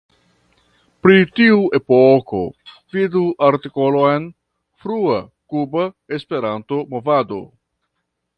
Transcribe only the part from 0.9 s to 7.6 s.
Pri tiu epoko vidu artikolon Frua Kuba Esperanto-movado.